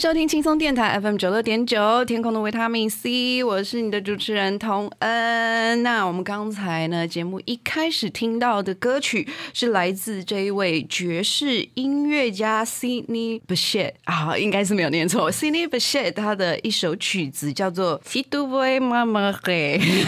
[0.00, 5.82] 收听轻松电台 FM 九六点九，天空的维他命 C，我是你的主持人童恩。
[5.82, 19.30] 那我们刚才呢，节目一开始听到的歌曲是来自这一位爵士音乐家 Sidney Bechet 啊，应该是没有念错，Sidney Bechet 他的一首曲子叫做《Si tu Voy mama》，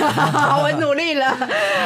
[0.63, 1.37] 我努力了。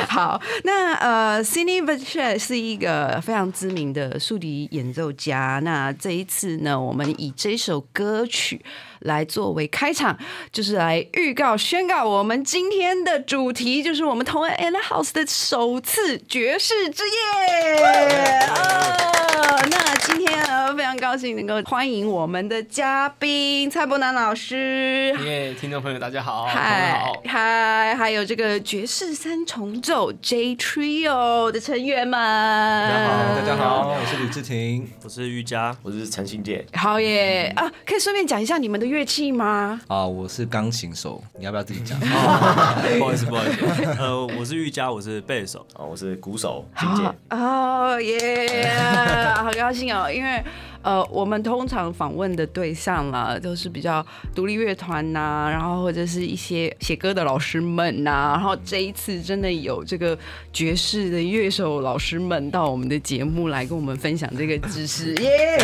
[0.08, 5.60] 好，那呃，Sidney Bechet 是一个非常知名的竖笛演奏家。
[5.64, 8.62] 那这一次呢，我们以这首歌曲
[9.00, 10.18] 来作为开场，
[10.52, 17.16] 就是来预告宣告我们今天的主题，就是我们同恩 and House 的首次爵士之夜。
[19.68, 34.88] 那今天呃非常高兴能够欢迎我们的嘉宾蔡伯南老师，耶，听众朋友大家好，嗨好，嗨，还有这个爵士三重奏 J Trio 的成员们，大大家好，大家好，我是李志廷。
[35.04, 36.64] 我是玉佳，我是陈信健。
[36.74, 37.70] 好耶啊！
[37.84, 39.80] 可以顺便讲一下你们的乐器吗？
[39.88, 41.98] 啊，我是钢琴手，你要不要自己讲？
[42.00, 42.06] 不
[43.04, 47.04] 好意思，不好意思，呃，我是瑜伽，我是贝手，啊，我是鼓手信健。
[47.30, 47.98] 哦
[49.26, 50.10] 啊，好高兴哦！
[50.10, 50.42] 因为
[50.86, 60.16] 呃，我们通常访问的对象啦，都是比较独立乐团呐，然后或者是一些写歌的老师们呐，然后这一次真的有这个
[60.52, 65.58] 爵士的乐手老师们到我们的节目来跟我们分享这个知识， 耶，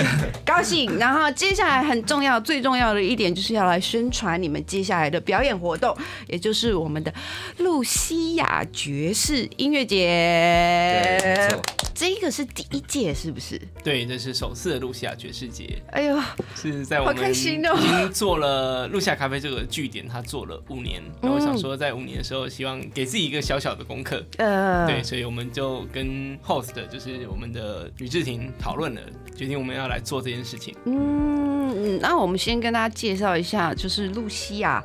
[0.45, 0.99] 高兴！
[0.99, 5.97] 然后接下来很重要、最重要的一点就是要来宣传你们接下来的表演活动，
[6.27, 7.15] 也就是我们的
[7.59, 11.49] 露西亚爵士音乐节。
[11.95, 13.61] 这个是第一届是不是？
[13.85, 16.19] 对，这是首次的露西亚爵士节，哎呦，
[16.55, 21.03] 是在我好们开心哦已经做了露夏咖啡这个据点，他做了五年。
[21.21, 24.25] 那我想说，在五年的时候，希望给自己一个小小的功课。
[24.39, 29.01] 呃，对，所以我们就跟 host 就是我们的吕志婷讨论了，
[29.37, 30.75] 决定我们要来做这件事情。
[30.85, 34.83] 嗯，那我们先跟大家介绍一下，就是露西亚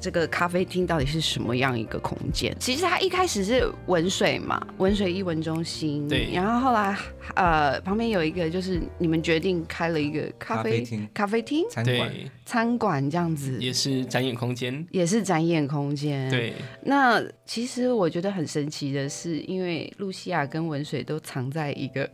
[0.00, 2.54] 这个咖啡厅到底是什么样一个空间？
[2.58, 6.96] 其实它一开始是文水嘛，文水艺文中心，对然后后来
[7.34, 12.12] 呃旁边有一个就是你们决定开了一个咖啡咖啡厅咖啡厅、餐馆，
[12.46, 13.58] 餐馆这样子。
[13.60, 14.86] 也是展演空间。
[14.90, 16.30] 也是展演空间，。
[16.30, 22.08] 对，那其实我觉得很神奇的是，因为露西亚跟文水都藏在一个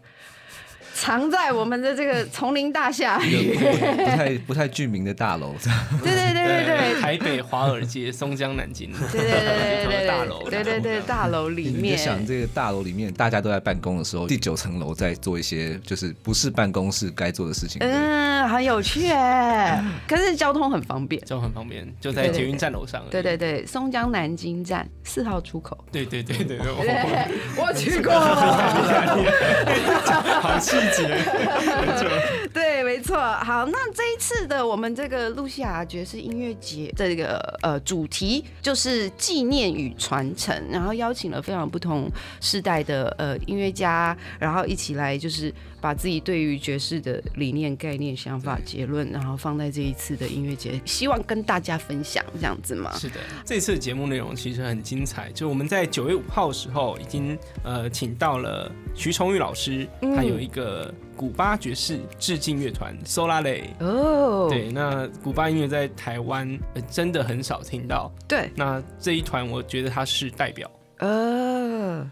[0.94, 3.60] 藏在我们的这个丛林大厦一个，
[3.96, 5.54] 不太不太具名的大楼，
[6.02, 17.78] 对对对对对，台北华尔街、松江、南京，对对对对对大楼，对对对大楼里你面就，想这个大楼里面大家都在办公的时候，第九层楼在做一些就是不是办公室该做的事情。
[17.80, 21.20] 嗯，很有趣哎，可是交通很方便。
[21.24, 23.02] 交通很方便，就在捷运站楼上。
[23.10, 25.76] 对对对，松江南京站四号出口。
[25.90, 28.12] 对对对对对，我，我去过。
[30.40, 31.06] 好细节，
[31.80, 32.08] 没错。
[32.52, 33.16] 对，没错。
[33.16, 45.52] 好，那这一次的我们这个露西亚爵士音乐节这个呃主题就是纪念与传承，然后邀请了非常不同世代的呃音乐家，然后一起来就是
[45.84, 52.90] 把自己对于爵士的理念、概念、想法、结论，然后放在这一次的音乐节，希望跟大家分享这样子嘛。
[52.96, 55.30] 是的，这次的节目内容其实很精彩。
[55.32, 63.64] 就我们在九月五号的时候，已经呃请到了徐崇玉老师，嗯他有一个古巴爵士致敬乐团 Sola Lay。
[63.80, 68.10] 哦，对，那古巴音乐在台湾、呃、真的很少听到。
[68.26, 70.70] 对，那这一团，我觉得他是代表。
[70.98, 71.53] 呃，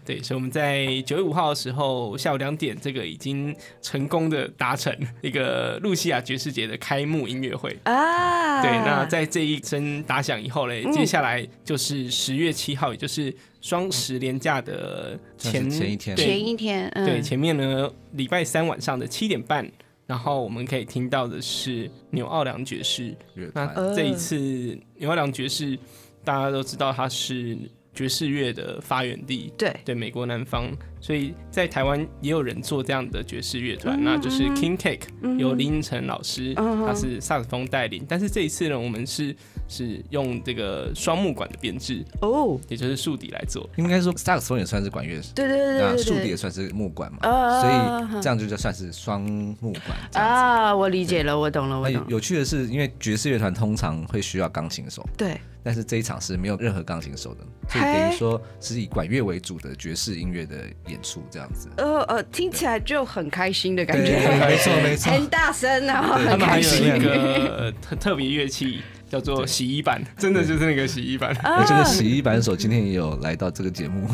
[0.05, 7.75] 对，所以我们在九月五号的时候下午两点，这个已经成功的达成一个露西亚爵士节的开幕音乐会。
[7.83, 10.93] 啊，对，那在这一声打响以后嘞，嗯。
[10.93, 19.69] 接下来就是十月七号，也就是双十连假的前前一天前一天，嗯，对，前面呢礼拜三晚上的七点半，
[20.05, 23.15] 然后我们可以听到的是纽奥良爵士。
[23.53, 23.95] 那乐团。
[23.95, 25.77] 这一次纽奥良爵士，
[26.23, 27.57] 大家都知道他是
[27.93, 29.75] 爵士乐的发源地，对。
[29.85, 39.35] 对，美国南方，所以在台湾也有人做这样的爵士乐团，嗯那就是 King Cake，、由林依晨老师，嗯他是萨克斯风带领，但是这一次呢，我们是
[39.67, 43.69] 是用这个双木管的编制，哦，也就是竖笛来做。
[43.77, 45.95] 应该说萨克斯风也算是管乐，对对对那对对。
[45.95, 49.97] 对竖笛也算是木管嘛，啊所以这样就叫算是双木管。
[50.13, 52.05] 啊，我理解了，我懂了，我懂了。
[52.09, 60.57] 有趣的是，因为爵士乐团通常会需要钢琴手，对，但是这一场是没有任何钢琴手的，所以等于说是以管乐为主的爵士音乐的
[60.87, 61.69] 演出这样子。
[61.77, 65.11] 呃呃，听起来就很开心的感觉，没错没错。
[65.11, 66.95] 很大声，然后他们还有开心。
[66.95, 67.13] 一个
[67.57, 68.81] 呃特特别乐器
[69.13, 71.31] 叫做洗衣板， 真的就是那个洗衣板。
[71.43, 74.07] 啊这个洗衣板手今天也有来到这个节目，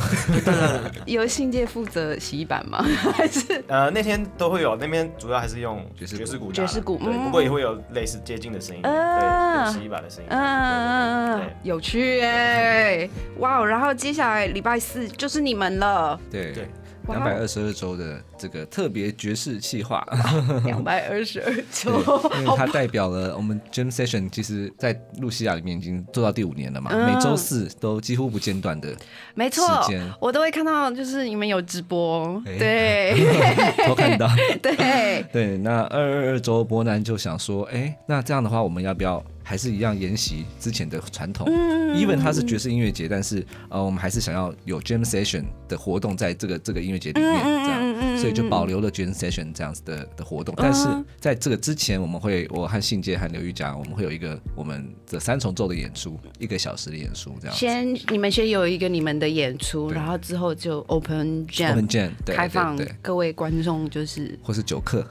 [1.07, 2.84] 由信界负责洗衣板吗？
[3.16, 3.63] 还是？
[3.68, 6.19] 呃，那天都会有，那边主要还是用爵士鼓。
[6.19, 7.24] 爵士鼓爵士鼓对，嗯。
[7.24, 9.63] 不过也会有类似接近的声音，啊。
[9.63, 13.66] 对，有洗衣板的声音，嗯嗯嗯有趣哎，哇哦！
[13.66, 16.63] 然后接下来礼拜四就是你们了，对对。
[17.07, 17.16] 哇。
[17.16, 20.01] 两百二十二周的这个特别爵士企划，
[20.63, 21.91] 两百二十二周，
[22.39, 27.13] 因为它代表了我们 Jam Session，其实在露西亚里面已经做到第五年了嘛，嗯。
[27.13, 28.95] 每周四都几乎不间断的
[29.36, 33.09] 没错时间，我都会看到，就是你们有直播，哎对。
[33.88, 34.30] 都看到。
[34.62, 41.47] 对，对，那二二二周伯南就想说，哎，那这样的话，我们要不要还是一样沿袭之前的传统、
[41.95, 50.54] e v e n 它是爵士音乐节，但是呃，我们还是想要有 Jam Session 的活动在这个这个音乐节里面，这样，所以就保留了 Jam Session 这样子的的活动。
[50.57, 50.88] 但是
[51.19, 57.56] 在这个之前，我们会我和信杰和刘玉佳，我们会有一个我们的三重奏的演出，一个小时的演出，这样。
[57.56, 65.06] 先你们先有一个你们的演出，然后之后就 open Jam Open jam 开放各位观众，就是或是九课，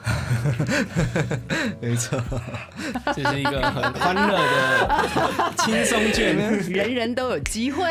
[1.81, 2.21] 没错。
[3.15, 6.35] 这是一个很欢乐的轻松 卷。
[6.69, 7.83] 人人都有机会。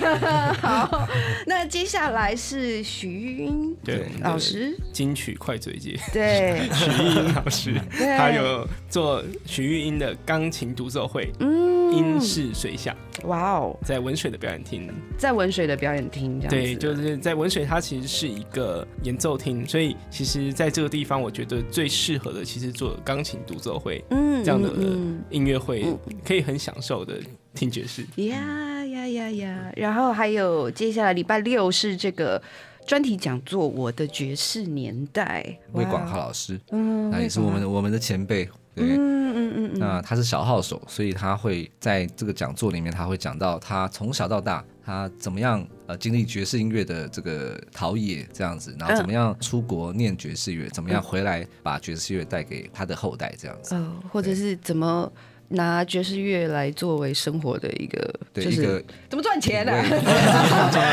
[0.60, 1.08] 好，
[1.46, 3.76] 那接下来是徐云
[4.20, 8.16] 老师，金曲快嘴节，对， 许玉英老师， 对。
[8.16, 11.70] 他有做许玉英的钢琴独奏会，嗯。
[11.90, 14.88] 英式水响，哇哦，在文水的表演厅。
[15.18, 25.84] 在文水的表演厅这样子，对，就是在文水，它其实是一个演奏厅，所以其实在这个地方，我觉得最适合的其实做钢琴独奏会嗯这样的嗯音乐会，
[26.24, 27.14] 可以很享受的
[27.54, 28.06] 听爵士。
[28.16, 32.40] 嗯呀呀呀呀，然后还有接下来礼拜六是这个。
[32.86, 35.44] 专题讲座《我的爵士年代》，
[35.78, 38.44] 魏广哇浩老师，嗯那也是我们的我们的前辈，
[38.74, 38.96] 对。
[38.96, 53.76] 嗯嗯嗯嗯，那他是小号手，所以他会在这个讲座里面，他会讲到他从小到大，他怎么样呃经历爵士音乐的这个陶冶这样子，然后怎么样出国念爵士乐，怎么样回来把爵士乐带给他的后代这样子。
[53.76, 55.10] 呃，或者是怎么
[55.50, 59.82] 拿爵士乐来作为生活的一个，对，就是怎么赚钱呢、啊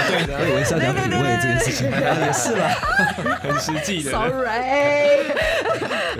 [0.09, 2.69] 对的，我以为是要讲品味这件事情，也是啦。
[3.41, 4.11] 很实际的。
[4.11, 5.23] Sorry，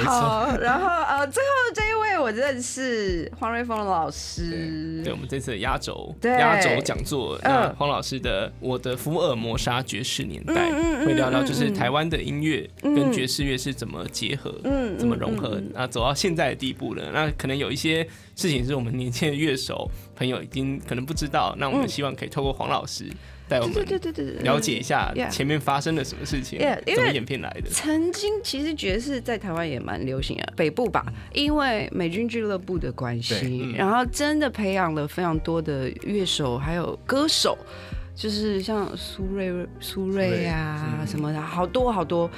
[0.05, 1.86] 好，然后呃，最后这
[2.27, 6.29] 我认识黄瑞峰老师，对我们这次的压轴对。
[6.33, 7.41] 压轴讲座，嗯。
[7.45, 17.09] 那黄老师的《我的福尔摩沙爵士年代》嗯会聊聊就是台湾的音乐跟爵士乐是怎么结合，嗯怎么融合，那走到现在的地步了。
[17.13, 18.03] 那可能有一些
[18.35, 23.05] 事情是我们年轻的乐手朋友已经可能不知道，那我们希望可以透过黄老师
[23.47, 27.69] 带我们对对对对对对，了解一下前面发生了什么事情怎么演变来的。
[27.69, 33.73] 曾经其实爵士在台湾也蛮流行的，北部吧，因为美军俱乐部的关系，嗯。
[33.73, 37.57] 然后真的培养了非常多的乐手还有歌手，
[38.15, 42.29] 就是像苏芮、苏芮啊什么的，好多好多。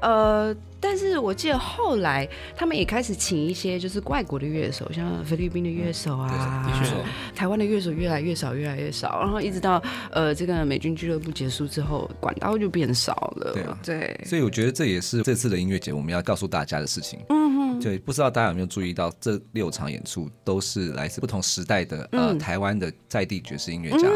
[0.00, 13.78] 呃，但是我记得后来他们也开始请一些就是外国的乐手，像菲律宾的乐手啊，的台湾的乐手越来越少，越来越少，然后一直到呃这个美军俱乐部结束之后，管道就变少了。
[13.84, 17.20] 对，所以我觉得这也是这次的音乐节我们要告诉大家的事情。
[17.28, 24.08] 嗯哼，对，不知道大家有没有注意到，这六场演出都是来自不同时代的呃台湾的在地爵士音乐家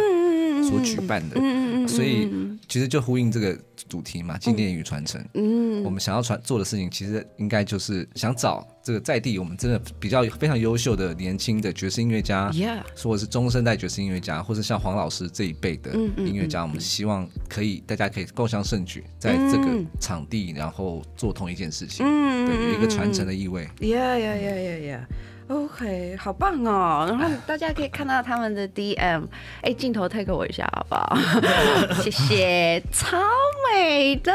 [0.68, 1.36] 所举办的，
[1.86, 2.28] 所以
[2.68, 3.56] 其实就呼应这个
[3.88, 5.24] 主题嘛，纪念与传承。
[5.34, 23.64] 嗯，我们想要传做的事情，其实应该就是想找这个在地我们真的比较非常优秀的年轻的爵士音乐家 Yeah 或者是中生代爵士音乐家，或者像黄老师这一辈的音乐家，我们希望可以大家可以共襄盛举，在这个场地，然后做同一件事情，对，有一个传承的意味。
[23.80, 25.08] 呀呀呀呀呀
[25.48, 27.06] ！OK，好棒哦！
[27.08, 29.22] 然后大家可以看到他们的 DM，
[29.62, 31.16] 哎，镜头 take 我一下好不好？
[32.02, 33.16] 谢谢，超
[33.72, 34.32] 美的，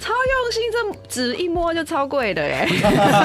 [0.00, 2.66] 超用心这纸一摸就超贵的耶。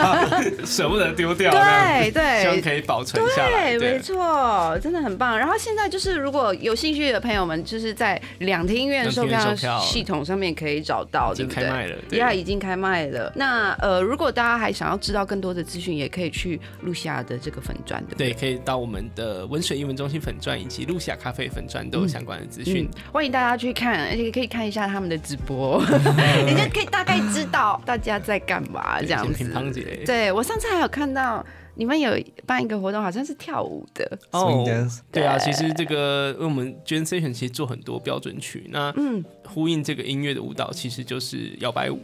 [0.66, 3.78] 舍不得丢掉，对对希望可以保存下来。
[3.78, 5.38] 对，没错，真的很棒。
[5.38, 13.32] 然后现在就是，如果有兴趣的朋友们，就是在两厅院售票系统上面可以找到，已经开卖了，对，已经开卖了。
[13.36, 18.34] 那呃，如果大家还想要知道更多的资讯，也可以去露西亚的这个粉钻，对对？
[18.34, 25.82] 可以到我们的温水英文中心粉钻以及露西亚咖啡粉钻都有相关的资讯，欢迎大家去看，而且可以看一下他们的直播，
[26.46, 29.84] 人家可以大概知道大家在干嘛这样子。
[30.06, 31.46] 对我上次还有看到。
[31.78, 34.64] 你们有办一个活动，好像是跳舞的哦。
[35.12, 42.00] 对啊，其实这个因为我们 Generation 其实做很多标准曲，那嗯呼应这个音乐的舞蹈，其实就是摇摆舞。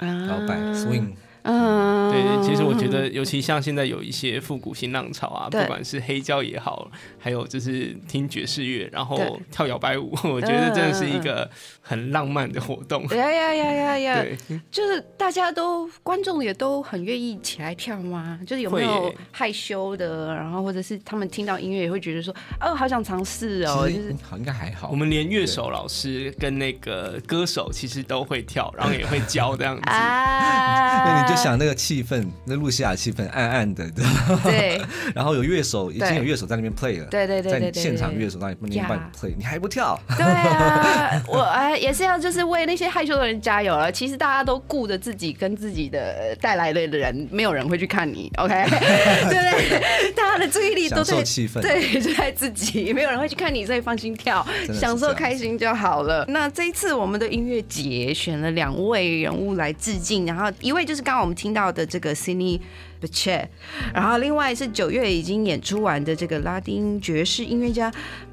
[0.00, 1.12] 摇摆 swing。
[1.42, 9.18] 嗯，对，其实我觉得，尤其像现在有一些复古新浪潮啊，不管是黑胶也好，还有就是听爵士乐，然后
[9.50, 13.02] 跳摇摆舞， 我觉得真的是一个很浪漫的活动。
[13.08, 14.22] 呀呀呀呀呀！
[14.22, 18.38] 对，就是大家都观众也都很愿意起来跳吗？
[18.46, 20.34] 就是有没有害羞的？
[20.34, 23.88] 然后或者是他们听到音乐也会觉得说，哦，好想尝试哦。
[23.88, 24.88] 就是好，应该还好。
[24.90, 29.82] 我们连乐手老师跟那个歌手其实都会跳，然后也会教这样子。
[29.90, 31.24] 啊。
[31.31, 33.88] 就想那个气氛，那露西亚气氛暗暗的，
[34.44, 34.80] 对。
[35.14, 39.98] 然后有乐手，已经有乐手在那边 play 了，对对对在现场乐手那边帮你 play，你还不跳？
[40.16, 43.90] 对啊，我哎也是要就是为那些害羞的人加油了。
[43.90, 48.54] 其实大家都顾着自己跟自己的带来的人，没有人会去看你，OK？
[48.68, 50.12] 对不对？
[50.12, 56.24] 大家的注意力都在气氛，对，就在自己，没有人会去看你，所以放心跳，享受开心就好了。
[56.28, 61.21] 那这一次我们的音乐节选了两位人物来致敬，然后一位就是刚刚。
[61.22, 62.60] 我们听到的这个 Cindy
[63.00, 63.48] b c h e
[63.94, 67.90] 然后另外是九月已经演出完的这个拉丁爵士音乐家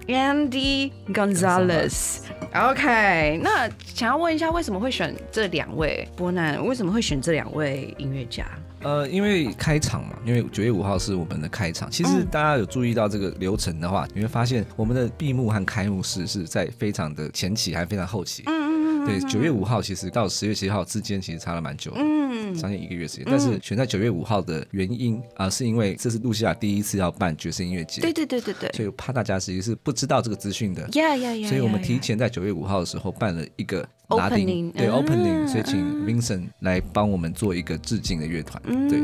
[0.07, 2.17] Andy Gonzalez。
[2.55, 6.65] OK，那想要问一下，为什么会选这两位波南？
[6.65, 8.43] 为什么会选这两位音乐家？
[8.81, 11.91] 呃，因为开场嘛，因为九月五号是我们的开场。
[11.91, 18.41] 其实大家有注意到这个流程的话，你会发现我们的闭幕和开幕式是在非常的前期，还非常后期。
[18.47, 18.68] 嗯。
[19.09, 23.25] 对，九月五号其实到十月七号之间其实差了蛮久，嗯，将近一个月时间。
[23.25, 33.87] 但是选在九月五号的原因啊，是因为这是露西亚第一次要办爵士音乐节，对对对对对，所以怕大家其实是不知道这个资讯的，呀呀呀，所以我们提前在九月五号的时候办了一个。
[34.17, 38.99] 拉丁对 opening，所以请 Vincent 来帮我们做一个致敬的乐团，对，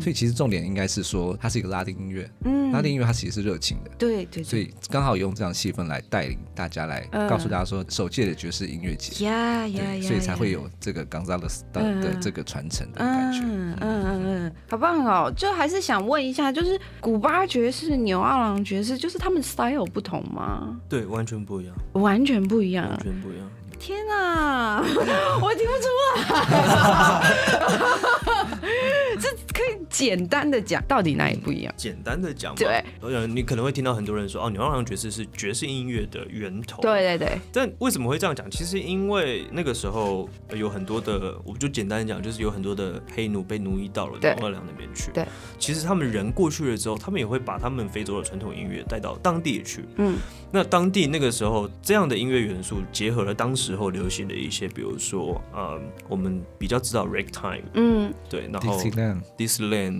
[0.00, 2.28] 所以其实重点应该是说它是一个拉丁音乐，
[2.72, 15.32] 拉丁音乐它其实是热情的，对对，所以刚好用这样气氛来带领大家来告诉大家说首届的爵士音乐节，呀呀呀，所以才会有这个 Gonzalez 的这个传承的感觉，嗯嗯嗯，好棒哦！
[15.36, 20.80] 就还是想问一下，就是古巴爵士、牛二郎爵士，就是他们 style 不同吗？
[20.88, 23.48] 对，完全不一样，完全不一样，完全不一样。
[23.78, 24.82] 天哪，
[25.40, 25.88] 我听不出
[26.32, 27.22] 来。
[29.20, 31.74] 这可以简单的讲，到底哪里不一样？
[31.76, 36.80] 简单的讲，对，呃，你可能会听到很多人说，哦，牛郎爵士是爵士音乐的源头。
[36.82, 37.38] 对对对。
[37.52, 38.50] 但为什么会这样讲？
[38.50, 45.10] 其实因为那个时候有很多的，我就简单讲，就是有很多的黑奴被奴役到了牛二良那边去。
[45.12, 45.24] 对。
[45.58, 49.84] 其实他们人过去了之后，他们也会把他们非洲的传统音乐带到当地去。
[49.96, 50.16] 嗯。
[50.50, 55.78] 那当地那个时候这样的音乐元素，结合了当时候流行的一些，比如说，呃，
[56.08, 57.62] 我们比较知道 ragtime。
[57.74, 58.12] 嗯。
[58.30, 58.78] 对，然后。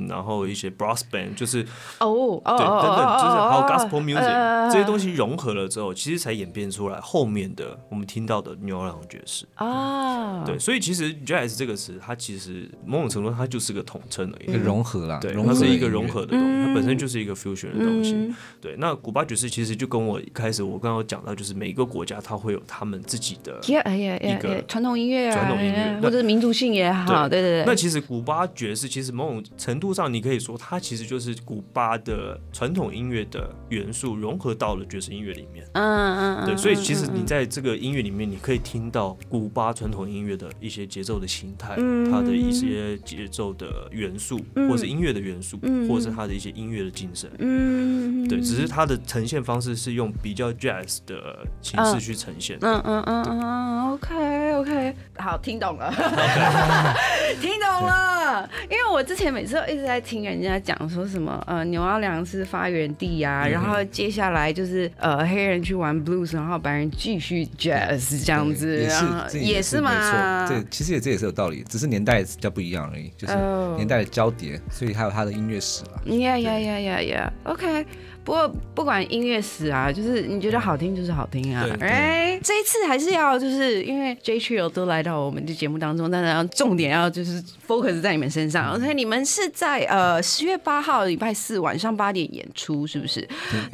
[0.08, 1.64] 然后一些 brass band，就是
[2.00, 10.44] 哦，对，等等，就是还有 gospel music 这些东西融合了之后，其实才演变出来后面的我们听到的牛郎爵士啊。
[10.44, 18.32] 对，所以其实 jazz 这个词，它其实某种程度它就是个统称而已，一个融合啦，对，它是一个融合的东西，它本身就是一个 fusion 的东西。
[18.60, 27.64] 对，那古巴爵士其实就跟我一开始我刚刚讲到，就是每一个国家它会有他们自己的一个传统音乐啊，传统音乐或者民族性也好，对对对。
[27.66, 35.66] 那其实古巴爵士其实某种程度上，你可以说它其实就是古巴的传统音乐的元素融合到了爵士音乐里面。
[35.72, 41.74] 嗯嗯对，所以其实你在这个音乐里面，你可以听到古巴传统音乐的一些节奏的形态，
[42.10, 45.58] 它的一些节奏的元素，或者是音乐的元素，
[45.88, 47.28] 或者是它的一些音乐的精神。
[47.38, 52.58] 嗯对，只是它的呈现方式是用比较 jazz 的形式去呈现。
[52.60, 55.90] 嗯嗯嗯嗯，OK OK，好，听懂了，
[57.40, 73.34] 听懂了，因为我之前每次都一直在听人家讲说什么，呃，纽奥良是发源地啊，然后接下来就是呃黑人去玩 blues，然后白人继续 jazz 这样子，也是也是嘛，这其实也这也是有道理，只是年代比较不一样而已，就是
[73.76, 76.02] 年代的交叠，所以还有它的音乐史了。
[76.06, 77.86] Yeah yeah yeah yeah yeah，OK。
[78.28, 81.66] 不过不管音乐史啊，就是你觉得好听就是好听啊。
[81.80, 88.74] 哎，这一次还是要就是因为 J Trio 都来到我们的节目当中，当然要重点要就是 focus 在你们身上。
[88.74, 93.26] OK，你们是在呃十月八号礼拜四晚上八点演出，是不是？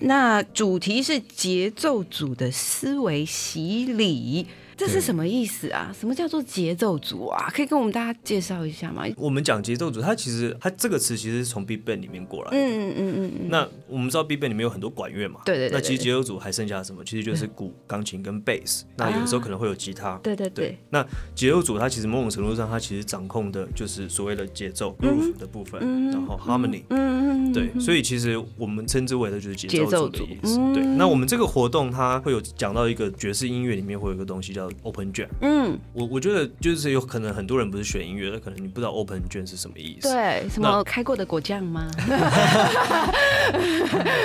[0.03, 4.47] 那主题是节奏组的思维洗礼。
[4.76, 5.95] 这是什么意思啊？
[5.99, 7.50] 什么叫做节奏组啊？
[7.54, 9.04] 可以跟我们大家介绍一下吗？
[9.16, 12.57] 我们讲节奏组，它其实它这个词其实是从 Big Band 里面过来的。
[12.57, 13.49] 嗯嗯嗯嗯。
[13.49, 15.40] 那我们知道 Big Band 里面有很多管乐嘛？
[15.45, 15.73] 对对对。
[15.73, 17.04] 那其实节奏组还剩下什么？
[17.04, 18.85] 其实就是鼓、钢琴跟贝斯。
[18.97, 20.19] 那有的时候可能会有吉他。
[20.23, 20.78] 对对对。
[20.90, 26.83] 那节奏组它其实某种程度上，它其实掌控的就是所谓的节奏 groove 的部分，然后 harmony。
[26.90, 27.52] 嗯嗯。
[27.52, 30.57] 对，所以其实我们称之为的就是节奏组的意思。
[30.73, 30.85] 对。
[30.97, 35.28] 那我们这个活动它会有讲到一个爵士音乐里面会有一个东西叫 open jam。
[35.40, 40.12] 嗯，我我觉得就是有可能很多人不是学音乐的，可能你不知道 open 卷是什么意思。
[40.12, 41.87] 对，什么开过的果酱吗？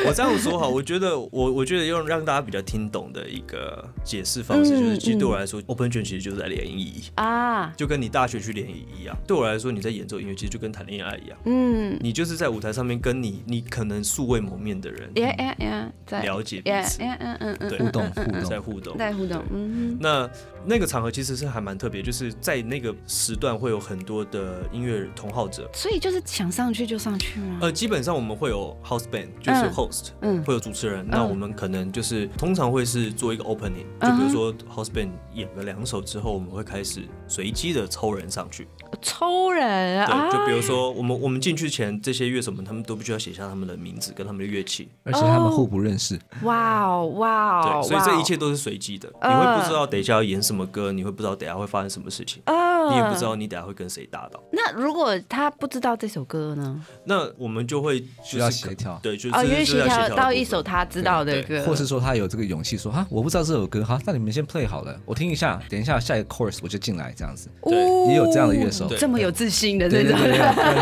[0.05, 9.15] 我这样说哈，我觉得我我觉得用让大家比较听懂的一个解释方式，就是其实对我来说，open 卷其实就是在联谊啊，就跟你大学去联谊一样。
[9.27, 11.38] 对我来说，你在演奏音乐，其实就跟谈恋爱一样。
[11.46, 15.12] 嗯，你就是在舞台上面跟你你可能素未谋面的人，
[16.05, 19.43] 在了解彼此，嗯嗯嗯，互动互动在互动在互动。
[19.51, 20.29] 嗯，那
[20.66, 21.10] 那个场合。
[21.10, 27.58] 其实是还蛮特别，就是在那个时段会有很多的音乐同好者，所以就是想上去就上去吗？
[27.62, 31.06] 呃，基本上我们会有 house band，就是 host，嗯，会有主持人。
[31.10, 38.68] 那我们可能就是通常会是做一个 opening，就比如说 house band 演了两首之后，我们会开始随机的抽人上去。
[39.02, 40.30] 抽人啊！
[40.30, 46.20] 对，就比如说我们我们进去前，这些乐手们他们都必须要写下他们的名字跟他们的乐器，而且他们互不认识。
[46.44, 47.82] 哇哦哇哦！
[47.82, 52.44] 对，所以这一切都是随机的，你会不知道等一下要演什么歌，你会不知道等下会发生什么事情，
[52.90, 54.42] 你也不知道你等下会跟谁搭档。
[54.52, 56.80] 那如果他不知道这首歌呢？
[57.06, 67.50] 那我们就会需要协调，对，就是因为协调到一首他知道的歌，或是说他有这个勇气说哈，我不知道这首歌，哈，那你们先 play 好了，我听一下，等一下下一个 chorus 我就进来这样子。
[67.64, 67.78] 对，
[68.10, 69.70] 也有这样的乐手，这么有自信。
[69.80, 70.18] 的这种，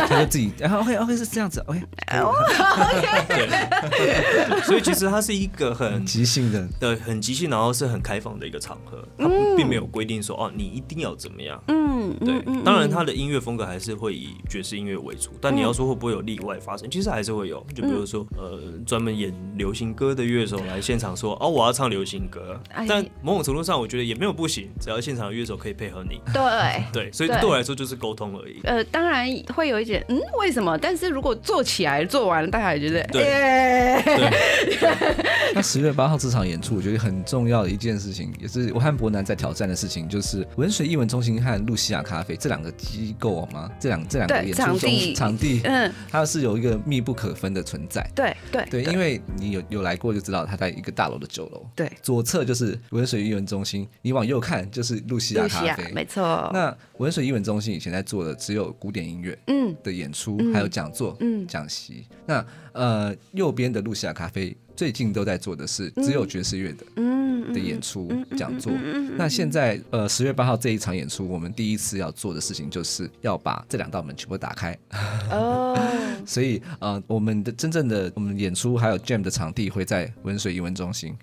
[0.07, 3.49] 他就自己，然后 OK OK 是这样子，OK OK，
[4.63, 27.47] 所以其实它是一个很即兴的，对，很即兴，然后是很开放的一个场合，它并没有规定说哦，你一定要怎么样，嗯，对，当然他的音乐风格还是会以爵士音乐为主，但你要说会不会有例外发生，其实还是会有，就比如说呃，专门演流行歌的乐手来现场说哦，我要唱流行歌，但某种程度上我觉得也没有不行，只要现场的乐手可以配合你， 对 对，所以对。
[27.47, 28.59] 我来说就是沟通而已。
[28.63, 30.77] 呃，当然会有一点，嗯，为什么？
[30.77, 33.23] 但是如果做起来做完了，大家也觉得，对。
[35.55, 43.71] 那十月八号这场演出，我觉得很重要的一件事情，也是我和伯南在挑战的事情，就是文水艺文中心和露西亚咖啡这两个机构吗？
[43.79, 48.05] 这两这两个演出场地，场地，嗯，它是有一个密不可分的存在。
[48.15, 51.65] 对对对，因为你有有来过就知道，它在一个大楼的九楼。
[51.75, 56.49] 对，左侧就是文水艺文中心，你往右看就是露西亚咖啡，没错。
[56.51, 62.05] 那文水艺文中心以前在做的只有古典音乐，嗯，的演出还有讲座，嗯，讲习。
[62.25, 68.71] 那呃，右边的露西亚咖啡最近都在做的是只有爵士乐的，嗯，的演出讲座。
[69.17, 74.77] 那现在呃，十月八号这一场演出，我们第一次要做的事情就是要把这两道门全部打开。
[75.31, 75.75] 哦，
[76.27, 81.17] 所以呃，我们的真正的我们演出还有 Jam 的场地会在文水艺文中心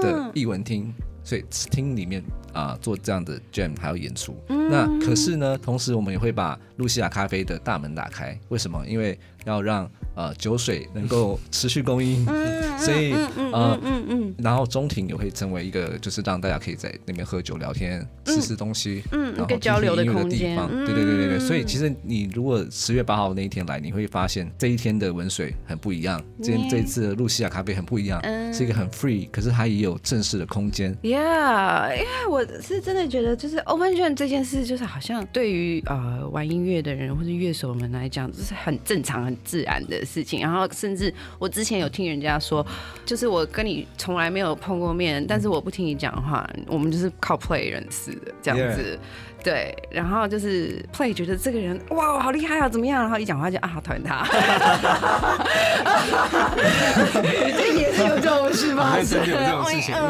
[0.00, 0.94] 的艺文厅。
[1.24, 2.20] 所以厅里面
[2.52, 8.36] 啊做这样的 jam 还有演出，那可是呢，同时我们也会把露西亚咖啡的大门打开。
[8.48, 8.84] 为什么？
[8.88, 12.24] 因为要让呃酒水能够持续供应，
[12.78, 13.12] 所以
[13.52, 20.56] 呃嗯嗯，然后中庭也会成为一个就是让大家可以在那边喝酒聊天、吃吃东西，嗯，一个交流的空间。
[20.68, 28.20] 对对对对对，所以其实你如果十月八号那一天来，你会发现这一天的文水很不一样，今天这一次的露西亚咖啡很不一样，
[28.52, 30.94] 是一个很 free，可是它也有正式的空间。
[31.02, 40.40] Yeah，因为我是真的觉得，就是 open jam 这件事，就是好像对于呃玩音乐的人或者乐手们来讲，这是很正常、很自然的事情。
[40.40, 42.66] 然后甚至我之前有听人家说，
[43.04, 48.98] 就是我跟你从来没有碰过面，但是我不听你讲话，我们就是靠 play 认识的这样子。
[49.44, 53.02] 对，然后就是 play 觉得这个人哇好厉害啊，怎么样？
[53.02, 54.24] 然后一讲话就啊好讨厌他。
[57.56, 58.96] 这 也是有这种事吗？
[59.02, 59.92] 真的有这种事情。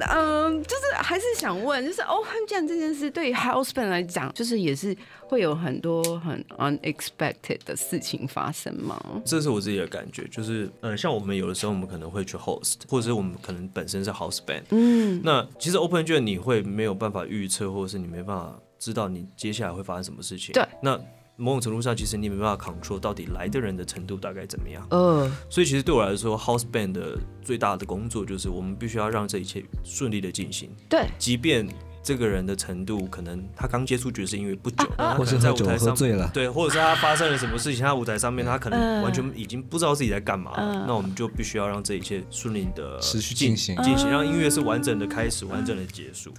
[0.00, 8.98] 嗯嗯，就是还是想问，就是 open jam 这件事对于 house band 来讲，就是也是会有很多很 unexpected 的事情发生吗？
[9.24, 17.64] 这是我自己的感觉，就是呃，像我们有的时候我们可能会去 host，或者是我们可能本身是 house band，嗯，那其实 open jam 你会没有办法预测。
[17.74, 20.52] 或者是你没办法知道你接下来会发生什么事情。
[20.52, 21.00] 对，那
[21.36, 24.86] 某种程度上，其实你没办法 control 到底来的人的程度大概怎么样。
[24.90, 30.70] 嗯，所以其实对我来说，house band 的最大的工作就是我们必须要让这一切顺利的进行。
[30.88, 31.66] 对，即便。
[32.04, 34.86] 这个人的程度，可能他刚接触爵士音乐不久，
[35.16, 40.52] 或者在舞台上醉了，对，或者是他发生了什么事情，他舞台上面他可能完全已经不知道自己在干嘛，
[40.86, 46.30] 那我们就必须要让这一切顺利的持续进行，进行，让音乐是完整的开始，完整的结束。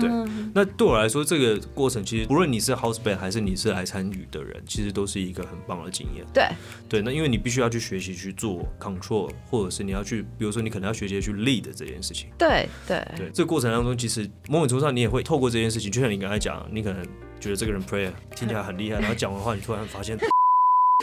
[0.00, 0.08] 对，
[0.54, 6.24] 那对我来说，这个过程其实不论你是 house band 还是你是来参与的人，其实都是一个很棒的经验。
[6.32, 6.48] 对，
[6.88, 12.30] 对，那因为你必须要去学习去做 control，或者是你要去，比如说你可能要学习去 lead 这件事情。
[12.38, 17.04] 对，对，对，这个过程当中，其实某种程度上你也会透过这件事情，就像你刚才讲，你可能
[17.38, 20.16] 觉得这个人 prayer 听起来很厉害，然后讲完话，你突然发现。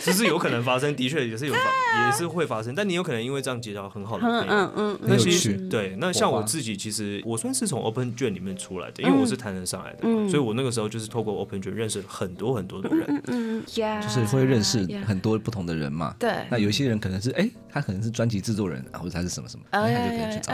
[0.04, 2.74] 这是有可能发生，的确也是有发，也是会发生。
[2.76, 16.16] 但你有可能因为这样结交很好的朋友，嗯嗯那其实对，那像我自己，其实我算是从 Open 卷里面出来的，因为我是台南上来的，所以我那个时候就是透过 Open 卷认识很多很多的人，嗯嗯，就是会认识很多不同的人嘛。
[16.20, 20.54] 对，那有一些人可能是哎，他可能是专辑制作人，或者他是什么什么，他就可以去找。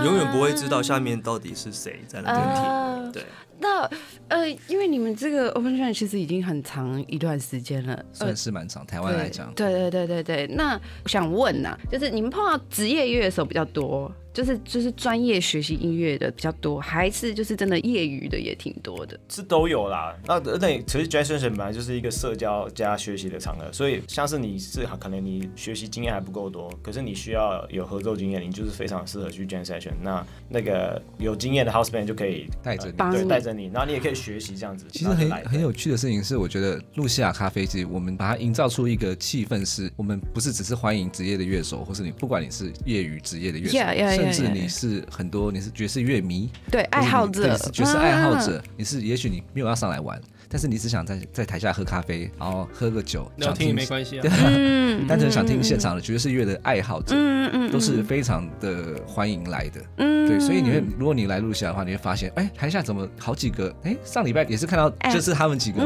[0.00, 3.01] 你永远不会知道下面到底是谁在那边听。
[3.12, 3.22] 对。
[3.60, 3.88] 那
[4.26, 8.84] 呃，因为你们这个 Open Train 其实已经很长一段时间了，算是蛮长。
[8.84, 10.46] 台湾来讲，对对对对对。
[10.48, 14.12] 那我想问呐，就是你们碰到职业乐手比较多？
[14.32, 20.16] 就是就是专业学习音乐的比较多，还是就是真的业余的也挺多的，是都有啦。
[20.26, 29.92] 那那其实 Jazz Session 本来就是一个社交加学习的场合，所以像是你是可能你学习经验还不够多，可是你需要有合作经验，你就是非常适合去 Jazz Session。
[30.00, 34.86] 那那个有经验的 House Band 就可以带着你，对，带着你，然后你也可以学习这样子。
[34.90, 45.02] 其实很很有趣的事情是，我觉得露西亚咖啡机，我们把它营造出一个气氛，是我们不是只是欢迎职业的乐手，或是你不管你是业余职业的乐手，甚至你是。
[45.10, 54.22] 很多你是爵士乐迷，对爱好者，爵士爱好者，你是也许你没有要上来玩，但是你只想在在台下喝咖啡，然后喝个酒，想听没关系啊，
[55.06, 65.82] 单纯想听现场的爵士乐的爱好者，嗯嗯都是非常的欢迎来的，嗯，对，所以你会如果你来录下的话，你会发现，哎，台下怎么好几个，哎，上礼拜也是看到就是他们几个，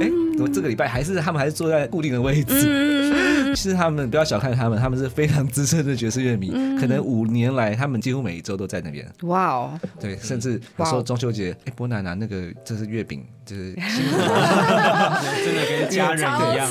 [0.00, 3.23] 哎，怎么这个礼拜还是他们还是坐在固定的位置。
[3.54, 9.06] 其实他们不要小看他们，他们是非常资深的爵士乐迷，可能五年来他们几乎每一周都在那边。
[9.22, 9.80] 哇哦！
[10.00, 13.24] 对，甚至有时候中秋节，哎，波奶奶那个这是月饼。
[13.44, 14.16] 就是辛苦，
[15.44, 16.66] 真的跟家人一样。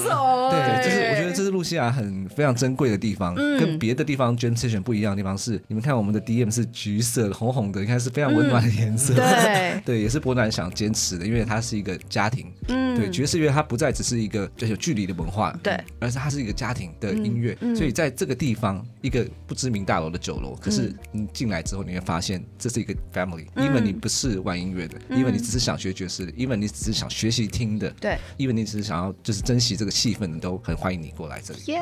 [0.50, 9.14] 对，就是我觉得这是露西亚很非常珍贵的地方，跟别的地方捐资选不一样的地方是，你们看我们的 DM 是橘色红红的，你看是非常温暖的颜色。
[9.14, 12.52] 对， 对，也是伯南想坚持的，因为它是一个家庭。
[12.70, 17.58] 嗯，对，爵士乐它不再只是一个就有距离的文化，对，而是它是一个家庭的音乐。
[17.76, 23.46] 所以在这个地方，一个不知名大楼的酒楼，可是你进来之后，你会发现这是一个 family。
[23.56, 31.76] 因为你不是玩音乐的，因为你只是想学爵士的，因为你只是想学习听的，对，因为你只是想要就是珍惜这个气氛的，都很欢迎你过来这里，对，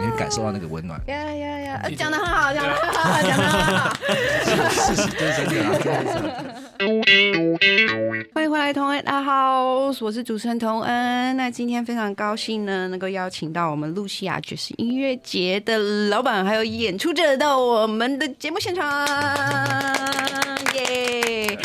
[0.00, 1.00] 你会感受到那个温暖。
[1.06, 3.94] 呀呀呀，讲的很好，讲的很好，讲的很好。
[4.70, 5.44] 是是，就是。
[8.34, 9.64] 欢迎回来，同恩，大家好，
[10.00, 11.36] 我是主持人童恩。
[11.36, 19.06] 那今天非常高兴呢，能够邀请到我们露西亚爵士音乐节的老板还有演出者到我们的节目现场，
[20.74, 21.58] 耶。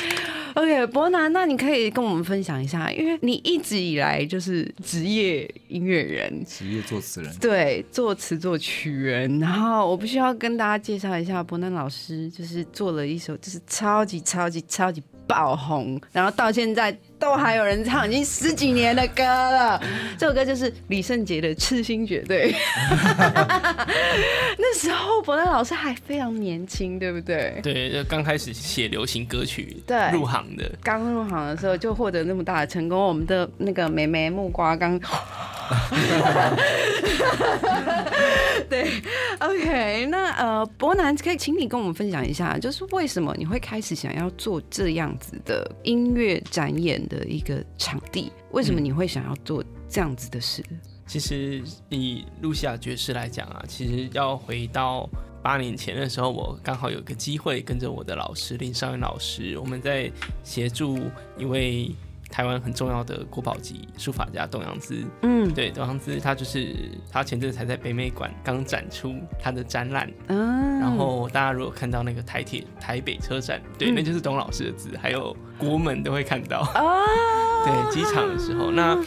[0.55, 9.39] OK，伯南，那你可以跟我们分享一下，因为你一直以来就是职业音乐人，职业作词人，对，作词作曲人。
[9.39, 16.97] 然后我必须要跟大家介绍一下，伯南老师就是做了一首就是超级超级超级爆红，然后到现在。
[17.19, 19.81] 都还有人唱，已经十几年的歌了。
[20.17, 22.53] 这首歌就是李圣杰的《痴心绝对》。
[24.57, 27.59] 那时候伯南老师还非常年轻，对不对？
[27.61, 30.71] 对，就刚开始写流行歌曲，对，入行的。
[30.81, 34.99] 刚入行的时候就获得那么大的成功，我们的那个梅梅木瓜刚。
[38.69, 38.87] 对
[39.39, 48.31] ，OK，那呃，伯南可以请你跟我们分享一下，就是为什么你会开始想要做这样子的音乐展演的一个场地？
[48.51, 50.63] 为什么你会想要做这样子的事？
[51.05, 55.09] 其实以露西亚爵士来讲啊，其实要回到
[55.43, 60.09] 八年前的时候，我刚好有个机会跟着我的老师林少云老师，我们在
[60.43, 60.97] 协助
[61.37, 61.91] 一位。
[62.29, 66.75] 台湾很重要的国宝级书法家董阳姿，嗯，对，董阳姿他就是
[67.11, 77.05] 他前阵才在北美馆刚展出他的展览，嗯，然后大家如果看到那个台铁台北车站，对，那就是董老师的字，还有国门都会看到，哦，
[77.65, 78.97] 对，机场的时候，那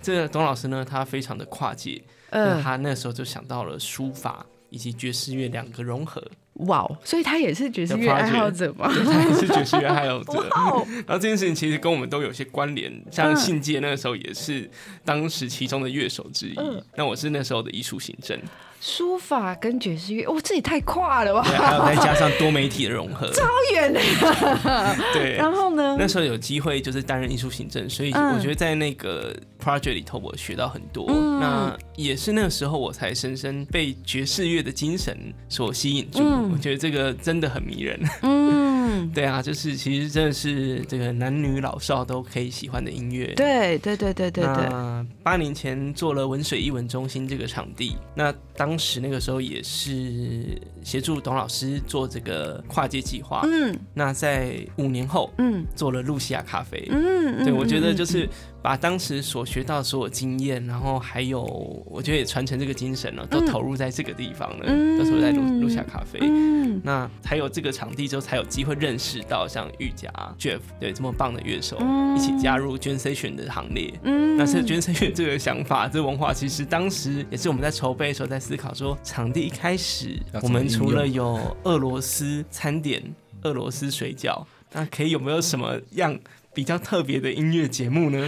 [0.00, 6.22] 这个董老师呢，他非常的跨界，嗯，他那时候就想到了书法以及爵士乐两个融合。
[6.66, 8.90] 哇，所以他也是爵士乐爱好者吗？
[8.92, 10.48] 他也是爵士乐爱好者。
[11.06, 14.68] 然后这件事情其实跟我们都有些关联，像信界那个时候也是
[15.04, 16.54] 当时其中的乐手之一。
[16.96, 18.38] 那我是那时候的艺术行政。
[18.80, 21.42] 书法跟爵士乐，哇，这也太跨了吧！
[21.42, 24.00] 还有再加上多媒体的融合， 超远的。
[25.12, 25.96] 对，然后呢？
[25.98, 31.10] 那时候有机会就是担任艺术行政，所以我觉得在那个 project 里头，我学到很多。
[31.38, 35.14] 那也是那个时候，我才深深被爵士乐的精神
[35.48, 36.22] 所吸引住。
[36.50, 38.00] 我觉得这个真的很迷人。
[38.22, 38.69] 嗯，
[39.12, 43.34] 对啊，就是其实真的是这个男女老少都可以喜欢的音乐。
[43.36, 44.68] 对对对对对对。
[45.22, 58.28] 八年前做了文水艺文中心这个场地，那当当时那个时候也是协助董老师做这个跨界计划，嗯，那在五年后，嗯，做了露西亚咖啡，嗯，对我觉得就是。
[58.62, 61.42] 把当时所学到所有经验，然后还有
[61.86, 64.66] 我觉得也传承这个精神了，都投入在这个地方了，
[64.98, 66.20] 都是在录录下咖啡。
[66.82, 71.78] 那才有这个场地之后，才有机会认识到像玉佳 Jeff 对这么棒的乐手，
[72.16, 73.92] 一起加入 j e n s a t i o n 的行列。
[74.04, 83.02] 嗯那是 j e n s a t i o n 这个想法，这文化其实当时也是我们在筹备的时候在思考，说场地一开始我们除了有俄罗斯餐点、
[83.42, 86.18] 俄罗斯水饺，那可以有没有什么样？
[86.60, 88.18] 比较特别的音乐节目呢？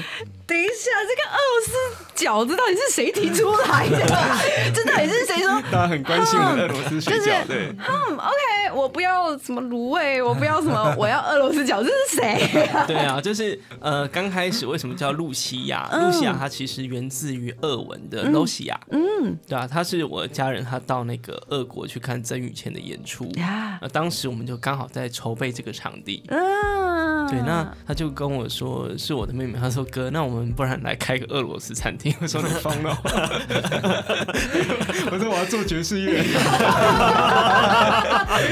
[0.47, 3.99] 等一下，这个俄罗斯饺子到底是谁提出来的？
[4.75, 5.61] 这到底是谁说？
[5.71, 7.69] 大家很关心俄罗斯水饺，对。
[7.77, 11.91] 嗯，OK，我不要什么卤味，我不要什么， 我要俄罗斯饺子。
[12.09, 12.49] 是谁？
[12.87, 15.87] 对啊，就是呃，刚开始为什么叫露西亚？
[15.93, 18.81] 露西亚它其实源自于俄文的 l 西亚。
[18.93, 23.31] 嗯，对啊，他是我的家人，他到那个俄国去看曾宇谦的演出。
[23.37, 26.23] 那当时我们就刚好在筹备这个场地。
[26.29, 26.41] 嗯，
[27.29, 28.13] 对，那他就。
[28.15, 32.15] 跟我说是我的妹妹，他说哥，那我们不然来开个俄罗斯餐厅？
[32.21, 32.95] 我说你疯了，
[35.11, 36.23] 我说我要做爵士乐，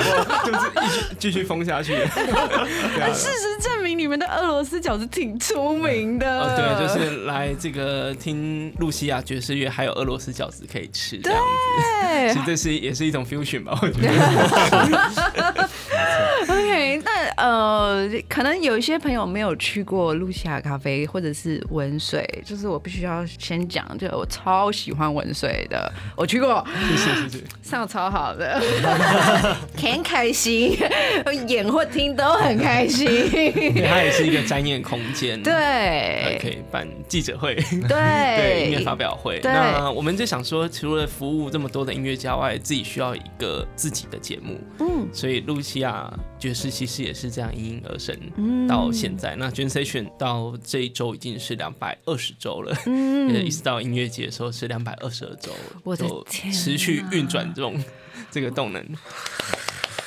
[0.07, 1.95] 我 就是继续继续疯下去。
[3.13, 12.33] 事实证明你们的俄罗斯饺子挺出名的，对，就是来这个听露西亚爵士乐，还有俄罗斯饺子可以吃，这样子。
[12.33, 15.69] 其实这是也是一种 fusion 吧，我觉得。
[16.49, 28.61] OK，那呃，可能有一些朋友没有去过露西亚咖啡或者是文水，就是我必须要先讲，就我超喜欢文水的，我去过，谢谢谢谢，上超好的，
[29.77, 30.77] 很开心，
[31.49, 33.07] 演或听都很开心。
[33.07, 37.55] 它也是一个展演空间，对，可以办记者会，
[37.89, 38.41] 对。
[38.41, 39.41] 对，音乐发表会。
[39.43, 46.11] 那我们就想说，除了服务这么多的音乐家外，自己需要一个自己的节目，嗯，所以露西亚。
[46.41, 48.17] 爵士其实也是这样应运而生，
[48.69, 55.51] 到现在，那 Generation 到这一周已经是两百二十周了，嗯， 一直到音乐节的时候是两百二十二周，
[55.83, 57.83] 我的天，持续运转这种
[58.31, 58.87] 这个动能，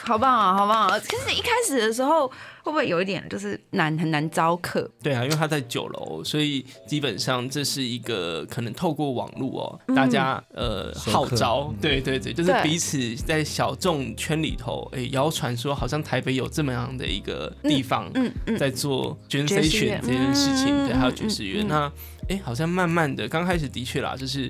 [0.03, 0.99] 好棒啊，好棒啊！
[0.99, 2.31] 其实一开始的时候。
[2.63, 4.89] 会不会有一点就是难很难招客？
[5.01, 21.63] 对啊，因为他在九楼，所以基本上这是一个可能透过网络哦，大家呃号召，对对对，就是彼此在小众圈里头，哎，谣传说好像台北有这么样的一个地方，嗯嗯，在做捐选这件事情，对，还有爵士乐。
[21.63, 21.91] 那
[22.29, 24.49] 哎，好像慢慢的，刚开始的确啦，就是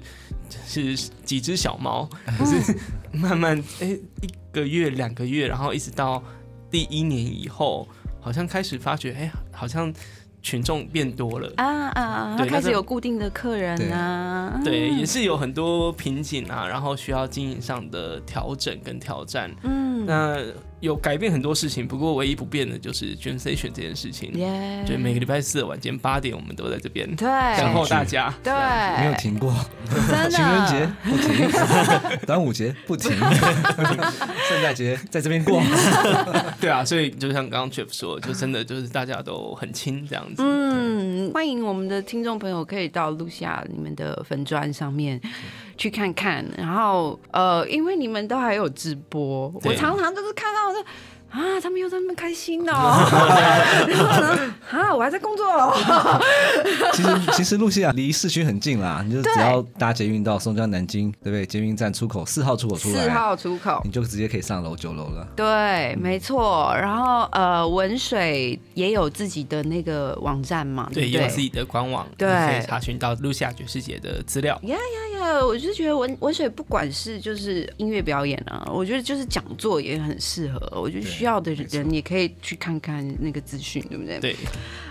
[0.65, 2.77] 是几只小猫，可是
[3.11, 6.23] 慢慢哎一个月两个月，然后一直到
[6.69, 7.87] 第一年以后。
[8.25, 9.93] 好像开始发觉，哎，好像
[10.41, 12.37] 群众变多了啊啊！
[12.37, 19.53] 对，开始有固定的客人啊，对，也是有很多瓶颈啊，然后需要经营上的调整跟挑战。
[19.63, 20.37] 嗯，那。
[20.83, 24.33] 有改变很多事情，不过唯一不变的就是捐 C 选这件事情。
[24.85, 27.25] 就每个礼拜四的晚间八点，我们都在这边对
[27.57, 28.33] 等候大家。
[28.43, 28.51] 对，
[28.99, 29.55] 没有停过。
[29.89, 30.29] 真的。
[30.29, 31.49] 情人节不停，
[32.27, 35.63] 端午节不停，圣诞节在这边过。
[36.59, 40.43] 对啊，所以就像刚刚 Jeff 说，就真的就是大家都很亲这样子。
[40.45, 45.21] 嗯，欢迎我们的听众朋友可以到录下你们的粉砖上面。
[45.75, 50.85] 去看看，然后呃，因为你们都还有直播，我常常都是看到这。
[51.33, 52.71] 啊，他们又在那么开心 呢！
[52.71, 53.09] 啊，
[54.93, 55.43] 我还在工作。
[56.93, 61.43] 其实其实露西亚离市区很近啦，你就只要搭捷运到松江南京，对不对？
[61.43, 65.27] 捷运站出口四号出口出来，四号出口，你就直接可以上楼九楼了。
[65.35, 66.71] 对，没错。
[66.79, 74.53] 然后呃，文水也有自己的那个网站嘛，对，也有自己的官网，对，可以查询到露西亚爵士节的资料。
[74.65, 75.12] 呀呀呀！
[75.45, 80.59] 我就觉得文文水不管是就是音乐表演啊，我觉得就是讲座也很适合。
[80.79, 84.19] 我觉得需要的人也可以去看看那个资讯，对不对？
[84.19, 84.35] 对。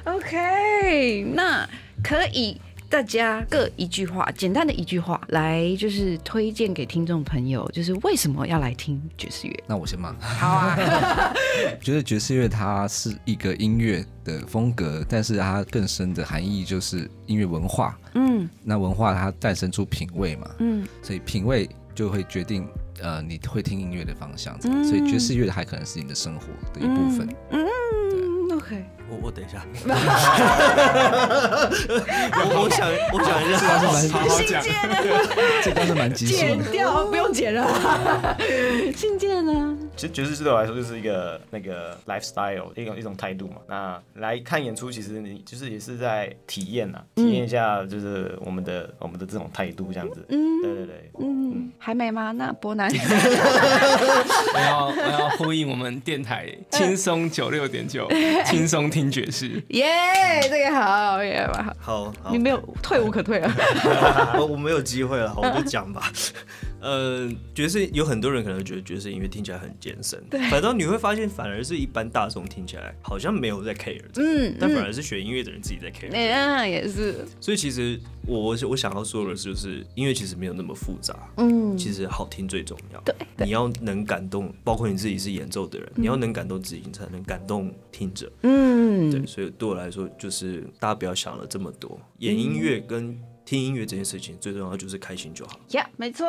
[0.04, 1.68] OK，那
[2.02, 2.60] 可以
[2.92, 9.64] 大家各一句话，简单的一句话，来就是推荐给听众朋友，就是为什么要来听爵士乐？
[9.66, 10.14] 那我先忙。
[10.20, 10.76] 好啊，
[11.80, 17.98] 觉得爵士乐它是一个音乐的风格，但是它更深的含义就是音乐文化。
[18.12, 20.50] 嗯，那文化它诞生出品味嘛。
[20.58, 22.68] 嗯，所以品味就会决定
[23.00, 24.54] 呃你会听音乐的方向。
[24.64, 27.26] 嗯，所以爵士乐还可能是你的生活的一部分。
[27.52, 27.66] 嗯
[28.54, 28.84] ，OK。
[29.08, 29.62] 我我等一下，
[32.34, 34.62] 我我想我想一下，这是蛮好讲，
[35.62, 37.66] 这倒是蛮急的剪掉不用剪了。
[38.96, 39.76] 信件呢？
[39.94, 43.56] 其实爵士对我来说就是一个那个 lifestyle，一种一种态度嘛。
[43.68, 50.24] 那来看演出，其实你就是也是在体验呐，体验一下就是我们的我们的这种态度这样子。
[50.30, 52.32] 嗯，对对对，嗯，还没吗？
[52.32, 52.90] 那波南，
[54.54, 58.08] 我要我要呼应我们电台轻松九六点九，
[58.46, 59.12] 轻松听。
[59.12, 59.84] 爵士，耶，
[60.48, 61.46] 这个好，耶，
[61.78, 63.52] 好，你没有退无可退 了，
[64.38, 66.10] 我我没有机会了，我就讲吧。
[66.82, 77.24] 呃，爵士有很多人可能觉得爵士音乐听起来很艰深，对，反正你会发现，反而是一般大众听起来好像没有在 care，嗯，但反而是学音乐的人自己在 care，嗯，也是。
[77.40, 93.16] 所以其实我我想要说的就是，音乐其实没有那么复杂，嗯，其实好听最重要，对，你要能感动，包括你自己是演奏的人，你要能感动自己，你才能感动听者，嗯，对，所以对我来说，就是大家不要想了这么多，演音乐跟。
[93.52, 95.60] 听音乐这件事情最重要就是开心就好。
[95.72, 96.26] 呀，没错，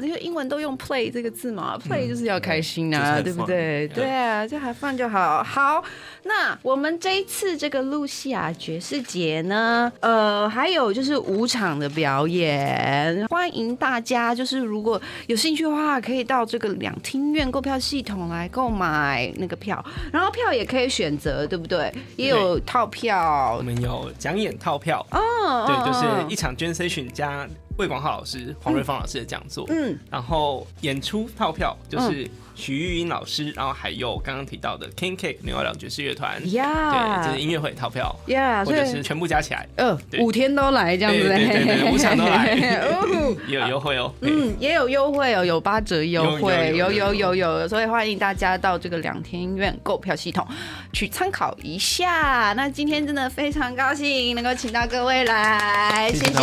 [0.00, 3.86] 这个英文都用 play 这个字嘛，play 就是要开心啊，对不对？
[3.88, 5.42] 对啊，就还放就好。
[5.42, 5.84] 好，
[6.22, 21.92] 那我们这一次这个露西亚爵士节呢，呃，还有就是五场的表演，欢迎大家就是如果有兴趣的话，可以到这个两厅院购票系统来购买那个票，然后票也可以选择，对不对？
[22.16, 26.29] 也有套票，我们有讲演套票，哦，对，就是。
[26.30, 27.44] 一场捐 session 加
[27.76, 32.28] 魏广浩老师、黄瑞芳老师的讲座，嗯，然后演出套票就是。
[32.56, 42.52] 徐玉英老师，然后还有刚刚提到的 King Cake 牛二两爵士乐团，呀，对，这是音乐会套票，呀，或者是全部加起来，呃，五天都来这样子，对对对， 五场都来，
[43.48, 50.46] 也有优惠哦，嗯，也有优惠哦，有八折优惠，有有有有，所以欢迎大家到这个两天院购票系统
[50.92, 52.52] 去参考一下。
[52.52, 56.34] 那今天真的非常高兴能够请到各位来，谢谢。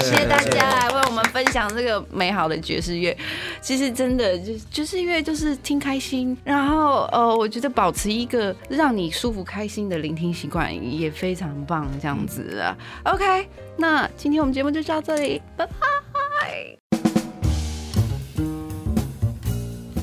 [0.00, 3.16] 谢谢大家来为我们分享这个美好的爵士乐。
[3.62, 5.14] 其实真的就是爵士乐。
[5.24, 12.76] 就是听开心，然后呃，我觉得保持一个让你舒服开心的聆听习惯也非常棒，这样子啊。
[13.04, 16.83] OK，那今天我们节目就到这里，拜拜。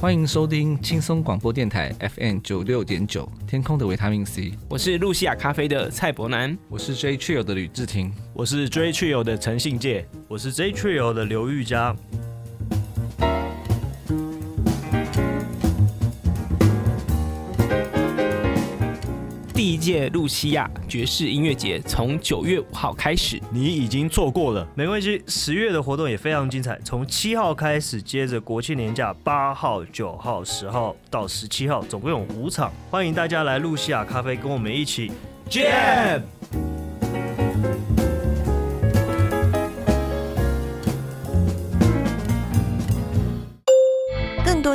[0.02, 4.52] 欢迎收听轻松广播电台 FM 九六点九，天空的维他命 C。
[4.68, 11.96] 我是露西亚咖啡的蔡伯南，我是 J Trio 的吕志廷，我是 J Trio 的陈信介，我是 J Trio 的刘玉佳。
[20.10, 35.12] 露西亚爵士音乐节从九月五号开始，你已经错过了，没关系，十月的活动也非常精彩，从七号开始，接着国庆年假，八号、九号、十号到十七号，总共有五场，欢迎大家来露西亚咖啡跟我们一起
[35.50, 36.41] 见。